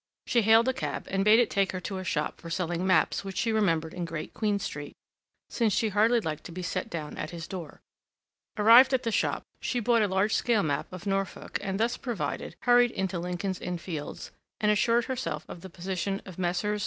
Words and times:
She 0.25 0.41
hailed 0.41 0.67
a 0.67 0.73
cab, 0.73 1.05
and 1.11 1.23
bade 1.23 1.37
it 1.39 1.47
take 1.51 1.73
her 1.73 1.79
to 1.81 1.99
a 1.99 2.03
shop 2.03 2.41
for 2.41 2.49
selling 2.49 2.87
maps 2.87 3.23
which 3.23 3.37
she 3.37 3.51
remembered 3.51 3.93
in 3.93 4.03
Great 4.03 4.33
Queen 4.33 4.57
Street, 4.57 4.95
since 5.47 5.73
she 5.73 5.89
hardly 5.89 6.19
liked 6.19 6.43
to 6.45 6.51
be 6.51 6.63
set 6.63 6.89
down 6.89 7.17
at 7.19 7.29
his 7.29 7.47
door. 7.47 7.81
Arrived 8.57 8.95
at 8.95 9.03
the 9.03 9.11
shop, 9.11 9.43
she 9.59 9.79
bought 9.79 10.01
a 10.01 10.07
large 10.07 10.33
scale 10.33 10.63
map 10.63 10.91
of 10.91 11.05
Norfolk, 11.05 11.59
and 11.61 11.79
thus 11.79 11.97
provided, 11.97 12.55
hurried 12.63 12.89
into 12.89 13.19
Lincoln's 13.19 13.61
Inn 13.61 13.77
Fields, 13.77 14.31
and 14.59 14.71
assured 14.71 15.05
herself 15.05 15.45
of 15.47 15.61
the 15.61 15.69
position 15.69 16.19
of 16.25 16.39
Messrs. 16.39 16.79